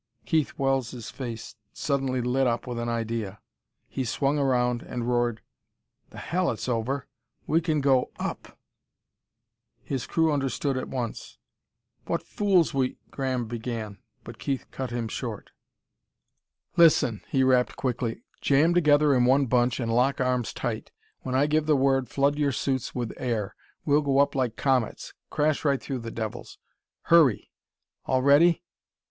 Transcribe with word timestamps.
Keith 0.25 0.57
Wells' 0.57 1.11
face 1.11 1.55
suddenly 1.73 2.21
lit 2.21 2.47
up 2.47 2.65
with 2.65 2.79
an 2.79 2.89
idea. 2.89 3.39
He 3.87 4.03
swung 4.03 4.39
around 4.39 4.81
and 4.81 5.07
roared: 5.07 5.41
"The 6.09 6.17
hell 6.17 6.49
it's 6.49 6.67
over! 6.67 7.07
We 7.45 7.61
can 7.61 7.81
go 7.81 8.09
up!" 8.17 8.57
His 9.83 10.07
crew 10.07 10.31
understood 10.33 10.75
at 10.75 10.87
once. 10.87 11.37
"What 12.07 12.23
fools 12.23 12.73
we" 12.73 12.97
Graham 13.11 13.45
began, 13.45 13.99
but 14.23 14.39
Keith 14.39 14.65
cut 14.71 14.89
him 14.89 15.07
short. 15.07 15.51
"Listen," 16.77 17.21
he 17.27 17.43
rapped 17.43 17.75
quickly. 17.75 18.23
"Jam 18.41 18.73
together 18.73 19.13
in 19.13 19.25
one 19.25 19.45
bunch 19.45 19.79
and 19.79 19.93
lock 19.93 20.19
arms 20.19 20.51
tight. 20.51 20.91
When 21.19 21.35
I 21.35 21.45
give 21.45 21.67
the 21.67 21.77
word, 21.77 22.09
flood 22.09 22.39
your 22.39 22.51
suits 22.51 22.95
with 22.95 23.13
air. 23.17 23.55
We'll 23.85 24.01
go 24.01 24.17
up 24.17 24.33
like 24.33 24.55
comets; 24.55 25.13
crash 25.29 25.63
right 25.63 25.79
through 25.79 25.99
the 25.99 26.09
devils.... 26.09 26.57
Hurry!... 27.03 27.51
All 28.05 28.23
ready?" 28.23 28.63